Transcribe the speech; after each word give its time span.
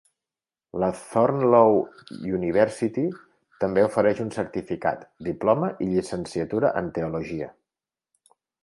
La 0.83 0.87
Thorneloe 1.01 2.15
University 2.37 3.05
també 3.65 3.85
ofereix 3.91 4.25
un 4.27 4.35
certificat, 4.39 5.07
diploma 5.31 5.71
i 5.87 5.93
llicenciatura 5.95 6.75
en 6.83 6.95
teologia. 6.99 7.57